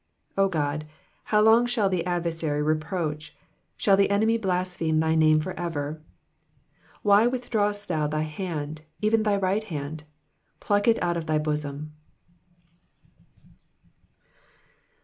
ID 0.31 0.43
O 0.45 0.49
God, 0.49 0.87
how 1.25 1.41
long 1.41 1.67
shall 1.67 1.87
the 1.87 2.03
adversary 2.07 2.63
reproach? 2.63 3.37
shall 3.77 3.95
the 3.95 4.09
enemy 4.09 4.35
blaspheme 4.35 4.99
thy 4.99 5.13
name 5.13 5.39
for 5.39 5.53
ever? 5.59 6.01
II 6.01 6.99
Why 7.03 7.27
withdrawest 7.27 7.85
thou 7.87 8.07
thy 8.07 8.23
hand, 8.23 8.81
even 9.01 9.21
thy 9.21 9.37
right 9.37 9.63
hand? 9.65 10.05
pluck 10.59 10.87
it 10.87 10.97
out 11.03 11.17
of 11.17 11.27
thy 11.27 11.37
bosom. 11.37 11.93